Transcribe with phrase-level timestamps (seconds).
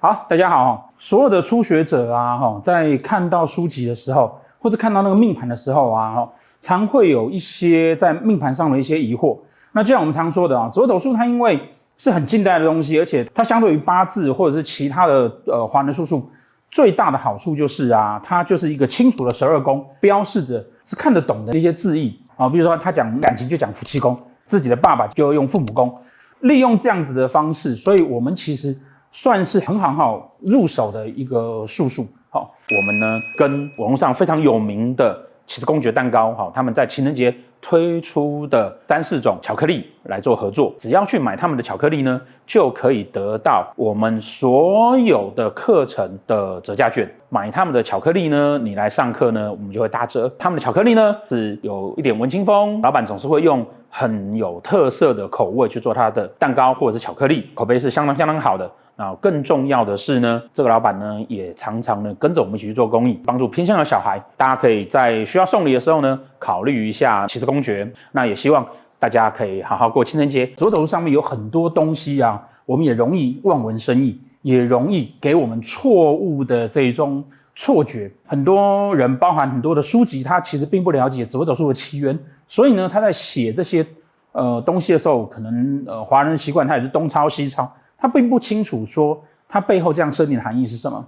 [0.00, 0.92] 好，大家好。
[0.96, 9.36] 所有的初学者啊，哈，在看到书籍的时候，或者看到那个命盘的时候啊，哈，常会有一些在命盘上的一些疑惑。
[9.72, 11.60] 那就像我们常说的啊，紫微斗数它因为
[11.96, 16.30] 是很近代的东西，而且它相对于八字或者是其他的呃华人术数
[16.70, 22.48] 最大的好处就是啊，它就是一个清楚的十二宫，标示着是看得懂的一些字意啊。
[22.48, 25.92] 比如说他讲感情就讲夫妻宫，自己的爸爸就用父母宫。
[26.42, 28.72] 利用这样子的方式，所以我们其实
[29.12, 32.06] 算是很好好入手的一个素数。
[32.30, 47.10] 好，我们呢跟网络上非常有名的起司公爵蛋糕，好，他们在情人节推出的三四种巧克力来做合作，只要去买他们的巧克力呢，就可以得到我们所有的课程的折价券。
[47.30, 50.30] 买他们的巧克力呢，你来上课呢，我们就会打折。
[50.38, 58.70] 他们的巧克力呢是有一点文青风，老板总是会用很有特色的口味去做他的蛋糕或者是巧克力，口碑是相当相当好的。
[59.00, 64.20] 那更重要的是呢，这个老板呢也常常呢跟着我们一起去做公益，帮助偏乡的小孩。
[64.36, 67.88] 大家可以在需要送礼的时候呢，考虑一下起司公爵。
[68.10, 68.66] 那也希望
[68.98, 70.44] 大家可以好好过情人节。
[70.56, 77.22] 紫微斗数上面有很多东西啊，我们也容易望文生义，也容易给我们错误的这一种
[77.54, 78.10] 错觉。
[78.26, 83.86] 很多人，包含很多的书籍，他其实并不了解紫微斗数的起源，所以呢，他在写这些
[84.32, 87.72] 呃东西的时候，可能呃华人习惯他也是东抄西抄。
[87.98, 91.04] 他并不清楚说他背后这样设定的含义是什么，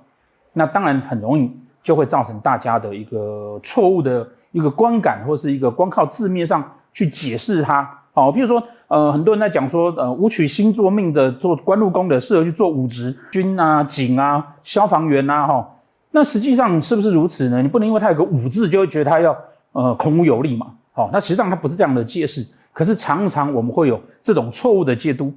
[0.53, 1.51] 那当然很容易
[1.83, 7.89] 就会造成大家的一个错误的一个观感，或是一个光靠字面上去解释它。
[8.13, 15.69] 好，譬如说，呃，很多人在讲说，呃，武曲星坐命的做官禄宫的适合去做武职军啊、警啊、消防员呐，哈。
[16.11, 17.63] 那实际上是不是如此呢？
[17.63, 19.37] 你不能因为他有个武字就会觉得他要
[19.71, 20.67] 呃孔武有力嘛？
[20.93, 22.45] 好，那实际上他不是这样的解释。
[22.73, 25.33] 可是常常我们会有这种错误的解读。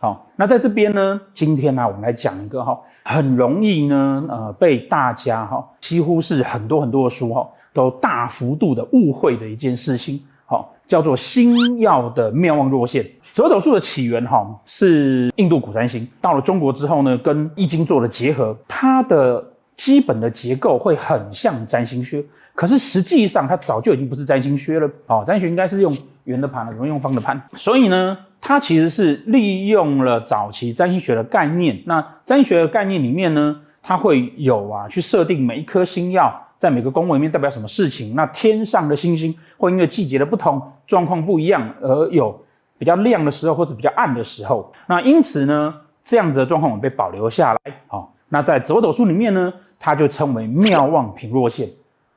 [0.00, 13.04] 好，那在这边呢，今天呢，我们来讲一个哈，很容易呢，呃，被大家哈，几乎是很多很多的书哈，都大幅度的误会的一件事情，好，叫做星曜的庙旺弱陷。
[13.34, 19.44] 紫微斗数的起源哈，是印度古占星，到了中国之后呢，跟易经做了结合，它的
[19.76, 25.92] 基本的结构会很像占星学，可是实际上它早就已经不是占星学了，哦，占星学应该是用
[26.28, 27.40] 圆的盘了，怎么用方的盘？
[27.56, 28.16] 所以呢。
[28.40, 31.82] 它其实是利用了早期占星学的概念。
[31.86, 38.14] 那占星学的概念里面呢，它会有啊，去设定每一颗星曜在每个宫位里面代表什么事情。
[38.14, 42.40] 那天上的星星会因为季节的不同，状况不一样，而有
[42.78, 44.72] 比较亮的时候或者比较暗的时候。
[44.86, 45.74] 那因此呢，
[46.04, 47.60] 这样子的状况我们被保留下来。
[47.88, 51.68] 好，那在紫微斗数里面呢，它就称为妙望平弱陷。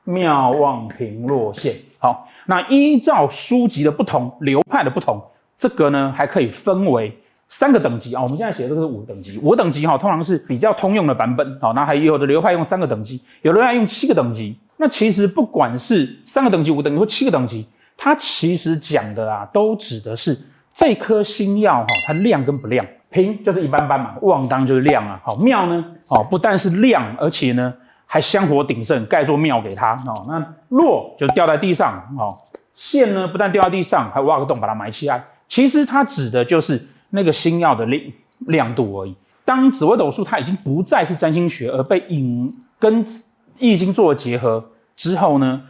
[0.04, 1.74] 庙旺平弱陷。
[2.02, 5.22] 好，那依照书籍的不同，流派的不同。
[5.56, 7.16] 这个呢，还可以分为
[7.48, 8.20] 三个等级啊。
[8.20, 11.60] 我们现在写的这个是五等级，五等级哈，通常是比较通用的版本。
[11.60, 14.58] 好，那还有的流派用三个等级，有的流派用七个等级。
[14.78, 17.64] 那其实不管是三个等级、五等级或七个等级，
[17.96, 20.36] 它其实讲的啊，都指的是
[20.74, 22.84] 这颗星曜哈，它亮跟不亮。
[23.10, 25.20] 平就是一般般嘛，旺当就是亮啊。
[25.22, 27.72] 好，妙呢，哦，不但是亮，而且呢
[28.06, 30.24] 还香火鼎盛，盖座庙给他哦。
[30.28, 32.38] 那落就掉在地上哦，
[32.74, 35.24] 陷呢不但掉在地上，还挖个洞把它埋起来。
[35.48, 38.02] 其实它指的就是那个星曜的亮
[38.38, 39.16] 亮度而已。
[39.44, 43.04] 当紫微斗数它已经不再是占星学，而被引跟
[43.58, 44.64] 易经做了结合
[44.96, 45.62] 之后呢，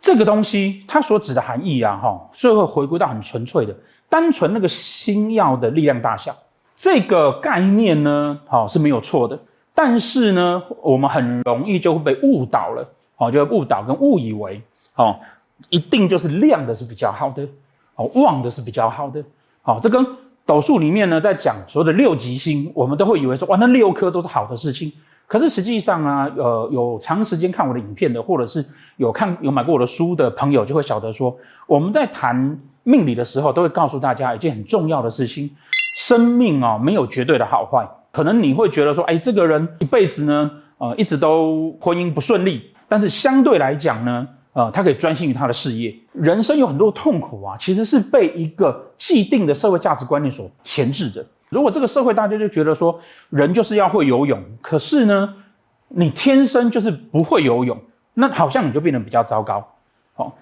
[0.00, 3.74] 这个东西它所指的含义啊，哈，所以会回归到很纯粹的，
[4.08, 6.36] 单纯那个星曜的力量大小
[6.76, 9.38] 这个概念呢，好是没有错的。
[9.74, 14.62] 但是呢，我们很容易就会被误导了，哦，就会误导跟误以为，
[14.94, 15.20] 哦，
[15.68, 17.46] 一定就是亮的是比较好的。
[17.96, 19.22] 哦旺的是比较好的，
[19.60, 20.06] 好，这跟
[20.46, 24.90] 斗数里面呢，在讲所谓的六吉星，我们都会以为说，哇，那六颗都是好的事情。
[25.26, 28.64] 可是实际上啊，呃，有长时间看我的影片的，或者是
[28.96, 35.50] 有看有买过我的书的朋友，就会晓得说，我们在谈命理的时候，都会告诉大家一件很重要的事情：
[35.98, 37.86] 生命啊，没有绝对的好坏。
[38.12, 45.94] 可能你会觉得说，哎，这个人一辈子呢，呃，一直都婚姻不顺利，但是相对来讲呢，呃，他可以专心于他的事业。
[46.12, 51.24] 人生有很多痛苦啊，其实是被一个既定的社会价值观念所钳制的。
[51.50, 55.34] 如果这个社会大家就觉得说，人就是要会游泳，可是呢，
[55.88, 57.78] 你天生就是不会游泳，
[58.14, 59.66] 那好像你就变得比较糟糕。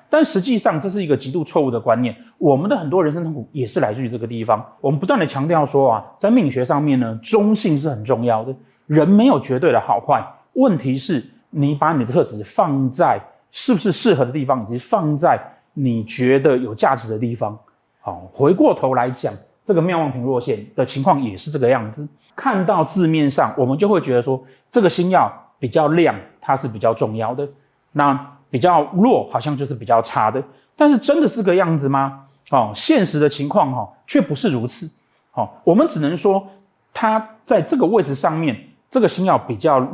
[0.09, 2.17] 但实际上这是一个极度错误的观念。
[2.39, 4.65] 我们的很多人生痛苦也是来自于这个地方。
[4.81, 8.55] 我们不断地强调说啊，在命学上面呢，中性是很重要的。
[8.87, 13.21] 人没有绝对的好坏，问题是你把你的特质放在。
[13.51, 15.41] 是不是适合的地方，以及放在
[15.73, 17.59] 你觉得有价值的地方？
[17.99, 19.33] 好，回过头来讲，
[19.65, 22.07] 这个妙望平弱线的情况也是这个样子。
[22.37, 27.47] 看到字面上，我们就会觉得说，这个星曜比较亮，它是比较重要的；
[27.93, 30.43] 那比较弱，好像就是比较差的。
[30.77, 32.25] 但是真的是个样子吗？
[32.50, 34.89] 哦，现实的情况哈、哦，却不是如此。
[35.35, 36.47] 哦，我们只能说，
[36.95, 38.56] 它在这个位置上面，
[38.91, 39.87] 这个星曜比较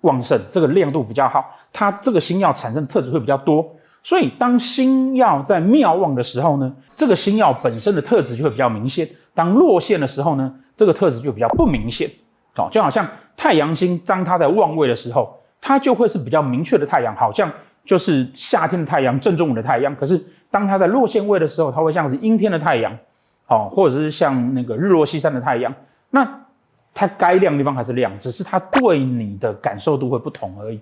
[0.00, 3.64] 旺盛，这个亮度比较好，它这个星曜产生的特质会比较多。
[4.02, 12.10] 所以，当星曜在妙旺的时候呢，这个星曜本身的特质就会比较明显；当落陷的时候呢，这个特质就比较不明显。
[12.56, 17.52] 哦，就好像太阳星当它在旺位的时候，它就会是比较明确的太阳，好像。
[17.84, 19.96] 就是夏天的太阳，正中午的太阳。
[19.96, 22.96] 可是当它在落线位的时候，它会像是阴天的太阳，
[23.48, 25.74] 哦，或者是像那个日落西山的太阳。
[26.10, 26.42] 那
[26.94, 30.80] 它该亮的地方还是亮，只是它对你的感受度会不同而已。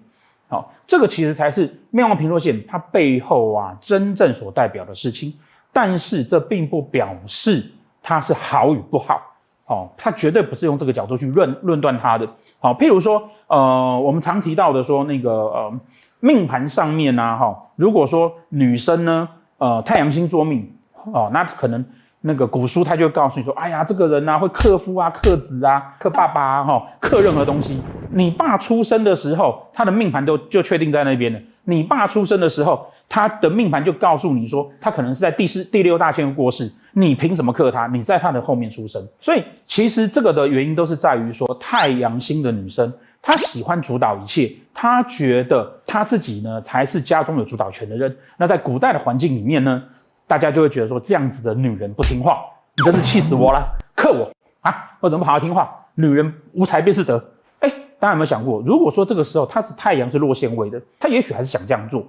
[0.49, 5.33] 好、哦，这个其实才是庙旺平落线它背后啊真正所代表的事情。
[5.73, 7.65] 但是这并不表示
[8.03, 9.21] 它是好与不好。
[9.67, 12.29] 哦，它绝对不是用这个角度去论论断它的。
[12.59, 15.81] 好、譬如说，呃，我们常提到的说那个呃。
[16.21, 19.29] 命盘上面呢、啊，哈，如果说女生呢，
[19.59, 20.69] 呃，太阳星座命，
[21.13, 21.85] 哦，那可能
[22.21, 27.81] 那个古书他就告诉你说，哎呀，这个人呢、啊、会克夫啊、克子啊、克爸爸啊，哈，克任何东西。
[28.11, 31.39] 你爸出生的时候，他的命盘都就确定在那边了。
[31.65, 36.73] 你爸出生的时候，他的命盘就告诉你说，他可能是在第四、第六大限过世。
[36.93, 37.87] 你凭什么克他？
[37.87, 39.07] 你在他的后面出生。
[39.21, 42.93] 所以其实这个的原因都是在于说，太阳星的女生。
[43.21, 48.15] 她喜欢主导一切，她觉得他自己呢才是家中有主导权的人。
[48.37, 49.83] 那在古代的环境里面呢，
[50.27, 52.45] 大家就会觉得说，这样子的女人不听话，
[52.77, 54.31] 你真是气死我了，克我
[54.61, 54.97] 啊！
[55.01, 55.75] 我怎么不好好听话？
[55.95, 57.25] 女人无才便是德。
[57.61, 62.07] 哎，大家有没有想过，如果说这个时候他是太阳是落陷位的，他也许还是想这样做，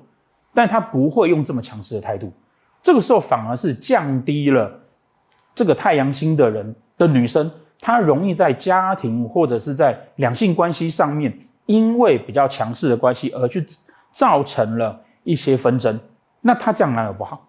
[0.53, 2.31] 但他不会用这么强势的态度。
[2.83, 4.71] 这个时候反而是降低了
[5.55, 7.49] 这个太阳星的人的女生。
[7.81, 11.33] 她容易在家庭或者是在两性关系上面，
[11.69, 13.63] 因为比较强势的关系而去
[14.11, 15.99] 造成了一些纷争。
[16.41, 17.39] 那他这样哪有不好？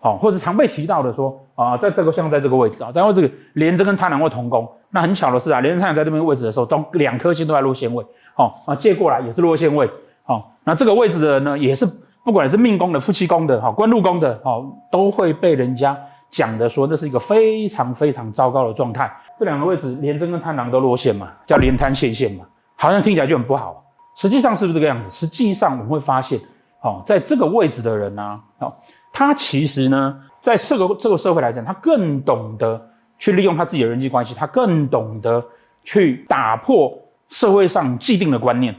[0.00, 8.04] 好，或者常被提到的说啊，在这个像在这个位置啊，然后这个廉贞跟贪狼会同宫，那很巧的是啊，廉贞贪狼在这边位置的时候，都两颗星都在落陷位，
[8.34, 9.88] 好啊，借过来也是落陷位，
[10.24, 11.86] 好，那这个位置的人呢，也是
[12.24, 15.96] 不管是命宫的、夫妻宫的、哈官禄宫的，好，都会被人家。
[16.30, 19.10] 讲的说，这是一个非常非常糟糕的状态。
[19.38, 22.44] 这两个位置，廉贞跟贪狼都落陷嘛，叫廉贪陷陷嘛，
[22.78, 23.84] 好像听起来就很不好。
[24.14, 25.10] 实际上是不是这个样子？
[25.10, 26.40] 实际上我们会发现，
[26.80, 28.72] 哦，在这个位置的人呢、哦，
[29.12, 35.44] 他其实呢，在这个这个社会来讲，他更懂得去利用他自己的人际关系，他更懂得
[35.84, 36.96] 去打破
[37.28, 38.74] 社会上既定的观念。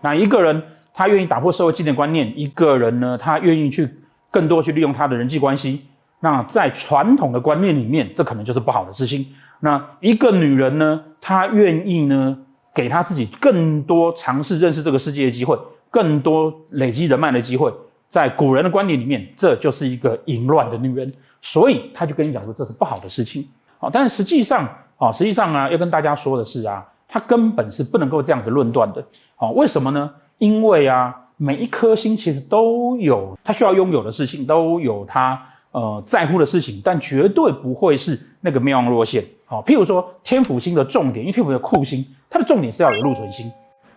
[0.00, 0.62] 那一个人
[0.92, 3.88] 他愿意打破社会既定的观念，一个人呢，他愿意去
[4.30, 5.86] 更多去利用他的人际关系。
[6.20, 9.26] 那在传统的观念里面，这可能就是不好的事情。
[9.58, 12.38] 那一个女人呢，她愿意呢，
[12.74, 15.58] 给她自己更多尝试认识这个世界的机会，
[15.90, 17.72] 更多累积人脉的机会。
[18.08, 23.46] 在古人的观念里面，这就是一个淫乱的女人，所以他就跟你讲说这是不好的事情。
[23.78, 24.68] 好，但是实际上，
[24.98, 29.04] 啊，实际上啊，要跟大家说的是啊，他根本是不能够这样子论断的。
[29.36, 30.10] 好，为什么呢？
[30.38, 35.40] 因为啊，每一颗星其实都有他需要拥有的事情，都有它。
[35.72, 39.24] 呃，在乎的事情，但绝对不会是那个庙旺落陷。
[39.44, 43.46] 好，譬如说天府星的重点，因为天府的库星，它的重点是要有禄存星。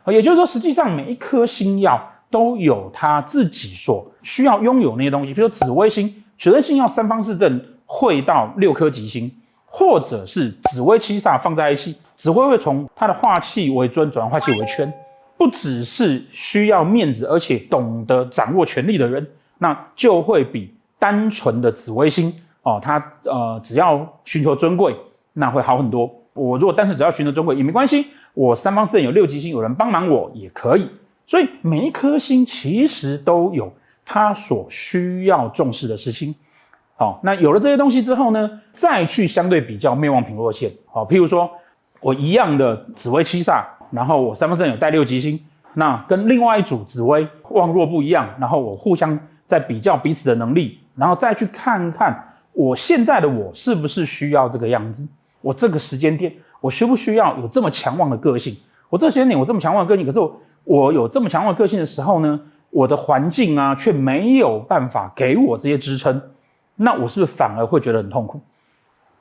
[0.08, 5.34] 也就是说，实际上每一颗星耀都有它自己所需要拥有那些东西。
[5.34, 9.32] 比如紫微星，紫微星要三方四正会到六颗吉星，
[9.66, 14.88] 或者是紫微七煞放在一起，紫微会从它的化气为尊转化气为圈，
[15.38, 19.26] 不只是需要面子，而且懂得掌握权力的人，
[19.58, 20.72] 那就会比。
[21.04, 24.96] 单纯的紫微星哦，他呃只要寻求尊贵，
[25.34, 26.10] 那会好很多。
[26.32, 30.90] 我如果单纯只要寻求尊贵也没关系，我三方四正有六吉星，有人帮忙我也可以。
[31.28, 33.70] 所以每一颗星其实都有
[34.06, 36.34] 它所需要重视的事情。
[36.96, 40.72] 好、哦，那有了这些东西之后呢，再去相对比较灭亡平弱线。
[40.86, 41.52] 好、哦，譬如说
[42.00, 45.38] 我一样的紫微七煞，然后我三方四正有带六吉星，
[45.74, 50.80] 那跟另外一组紫微旺弱不一样，然后我互相在比较彼此的能力。
[50.96, 55.08] 然后再去看看我现在的我是不是需要这个样子？
[55.42, 56.32] 我这个时间点，
[56.62, 58.56] 我需不需要有这么强旺的个性？
[58.90, 66.22] 我这个时间点我这么强旺个性，可是我我有这么强旺的个性的时候呢，我的环境啊却没有办法给我这些支撑，
[66.76, 68.40] 那我是不是反而会觉得很痛苦？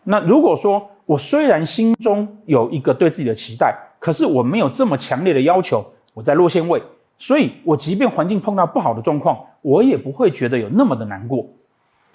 [0.05, 6.81] 那如果说我虽然心中有一个对自己的期待，可是我没有这么强烈的要求，我在落线位，
[7.19, 11.45] 所以我即便环境碰到不好的状况，我也不会觉得有那么的难过。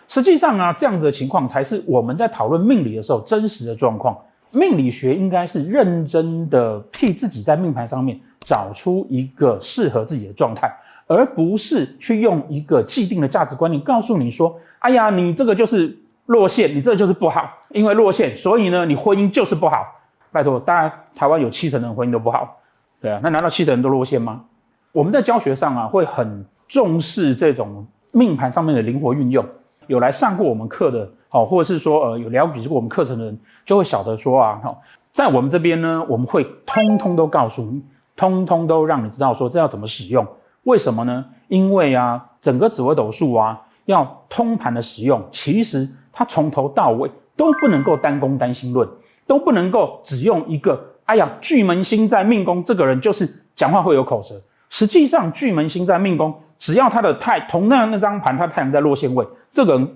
[0.07, 4.17] 实际上啊，这样子的情况才是我们在讨论命理的时候真实的状况。
[4.51, 10.71] 命理学应该是认真的替自己在命盘上面找出一个适合自己的状态，
[11.05, 15.95] 而不是去用一个既定的价值观念告诉你说：“哎呀，你这个就是
[16.27, 19.85] 落线，你这个就是不好，因为落线，所以呢，你婚姻就是不好。”
[20.31, 22.57] 拜托，大家台湾有七成的人婚姻都不好，
[23.01, 24.45] 对啊，那难道七成人都落线吗？
[24.93, 29.45] 我们在教学上啊，会很重视这种命盘上面的灵活运用。
[29.87, 37.83] 有来上过我们课的，好，或者是说，呃，有了解过我们课程的人，就会晓得说啊，好，在我们这边呢，我们会通通都告诉你，
[38.15, 40.25] 通通都让你知道说这要怎么使用。
[40.63, 41.25] 为什么呢？
[41.47, 48.87] 因为啊，整个紫微斗数啊，要通盘的使用，其实它从头到尾都不能够单宫单星论，
[49.25, 54.35] 都不能够只用一个，哎呀，巨门星在命宫，这个人就是讲话会有口舌。
[54.69, 59.25] 实际上，巨门星在命宫，只要他的太同样那张盘，他太阳在落线位。
[59.51, 59.95] 这个人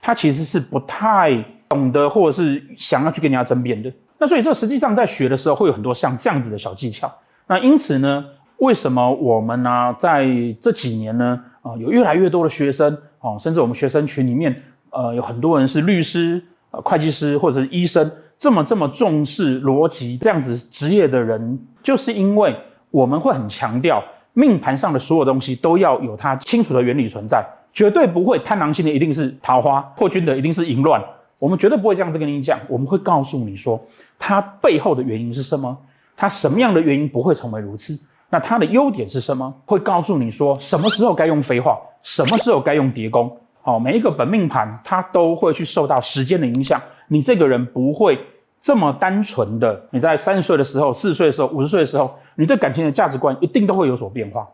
[0.00, 3.92] 他其实是不太懂得，或者是想要去跟人家争辩的。
[4.18, 7.10] 那所以这实际上在学的时候会有很多像这样子的小技巧。
[7.46, 8.24] 那因此呢，
[8.58, 10.26] 为什么我们呢、在
[10.60, 14.54] 这几年呢啊、有越来越多的学生啊、甚至我们学生群里面
[14.90, 22.56] 呃有很多人是律师、呃会计师或者是医生，这么这么重视逻辑这样子职业的人，就是因为
[22.90, 24.02] 我们会很强调
[24.32, 27.44] 命盘上的所有东西都要有它清楚的原理存在。
[27.72, 31.00] 绝对不会贪狼星的一定是桃花，破军的一定是淫乱。
[31.38, 33.80] 我们绝对不会这样子跟你讲，我们会告诉你说，
[34.18, 35.76] 它背后的原因是什么？
[36.16, 37.98] 它什么样的原因不会成为如此？
[38.28, 39.54] 那它的优点是什么？
[39.64, 43.34] 会告诉你说，什么时候该用飞化，什么时候该用叠宫。
[43.62, 46.82] 好，每一个本命盘它都会去受到时间的影响。
[47.08, 48.18] 你这个人不会
[48.60, 54.48] 这么单纯的，你在三十岁的时候、四十岁的时候、五十岁的时候，你对感情的价值观一定都会有所变化。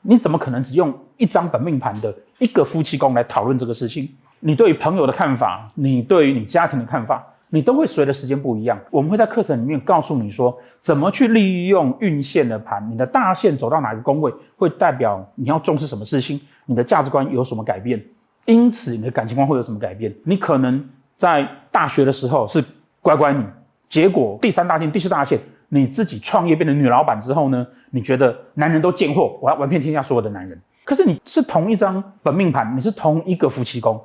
[0.00, 4.08] 你怎么可能只用一张本命盘的一个夫妻宫来讨论这个事情？
[4.40, 8.76] 你对于朋友的看法，你对于你家庭的看法，你都会随着时间不一样。
[8.90, 18.04] 我们会在课程里面告诉你说，怎么去利用运线的盘，你的大线走到哪个宫位，会代表你要重视什么事情，你的价值观有什么改变，
[18.46, 20.12] 因此你的感情观会有什么改变。
[20.24, 20.84] 你可能
[21.16, 22.64] 在大学的时候是
[23.00, 23.44] 乖乖女，
[23.88, 25.38] 结果第三大线、第四大线。
[25.74, 27.66] 你自己创业变成女老板之后呢？
[27.92, 30.60] 你觉得男人都贱货，我要玩遍天下所有的男人。
[30.84, 33.98] 可是你是同一张本命盘，你是同一个夫妻宫，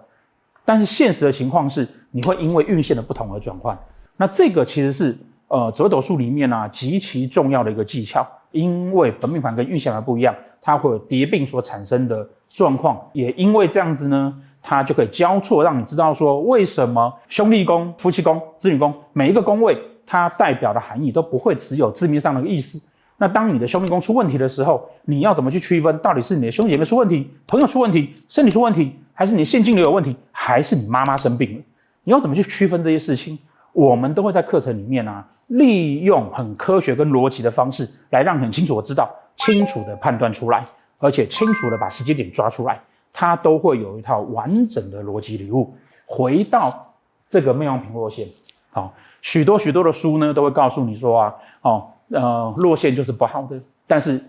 [0.63, 3.77] 但是现实的情况是，你会因为运线的不同而转换。
[4.15, 5.17] 那这个其实是
[5.49, 19.77] 呃折斗术里面啊极其重要的一个技巧，因为本命盘跟运线还不一样，它会有叠并所产生的状况，也因为这样子呢，它就可以交错，让你知道说为什么兄弟宫、夫妻宫、子女宫每一个宫位。
[20.07, 22.81] 它代表的含义都不会只有字面上的意思。
[23.17, 25.97] 那当你的兄弟宫出问题的时候，你要怎么去区分？
[25.97, 31.63] 到底是你的兄弟姐妹出问题，朋友出问题，身体出问题，还是你现金流有问题，还是你妈妈生病了？
[32.03, 33.37] 你要怎么去区分这些事情？
[33.73, 40.63] 我们都会在课程里面啊，利用很科学跟逻辑的方式，来让你很清楚的知道，清楚的判断出来，
[40.99, 42.79] 而且清楚的把时间点抓出来，
[43.11, 45.75] 它都会有一套完整的逻辑礼物。
[46.05, 46.93] 回到
[47.27, 48.27] 这个命旺平落线，
[48.69, 48.93] 好。
[49.21, 53.59] 许多许多的书呢，都会告诉你说啊，哦，呃，落线就是不好的。
[53.85, 54.23] 但是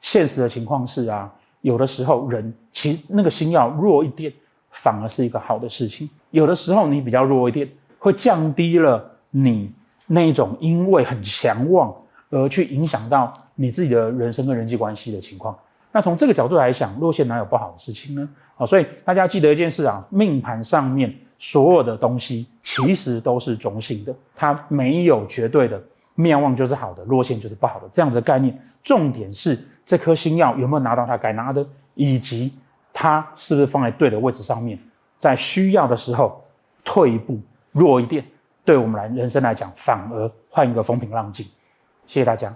[0.00, 1.30] 现实的情况是啊，
[1.60, 4.32] 有的时候人其实那个心要弱一点，
[4.70, 6.08] 反而是一个好的事情。
[6.30, 7.68] 有的时候你比较弱一点，
[7.98, 9.70] 会降低了你
[10.06, 11.94] 那一种因为很强旺
[12.30, 15.56] 而去影响到你自己的人生跟人际关系的情况。
[15.92, 18.28] 那从这个角度来讲，落线哪有不好的事情呢？
[18.54, 25.82] 好，所以大家记得一件事啊，命盘上面所有的东西其实都是中性的，它没有绝对的
[26.14, 28.56] 面旺就是好的，落线就是不好的这样的概念。
[28.82, 32.52] 重点是这颗星曜有没有拿到它该拿的，以及
[32.92, 34.78] 它是不是放在对的位置上面，
[35.18, 36.44] 在需要的时候
[36.84, 37.40] 退一步
[37.72, 38.22] 弱一点，
[38.62, 41.46] 对我们来人生来讲反而换一个风平浪静。
[42.06, 42.54] 谢谢大家。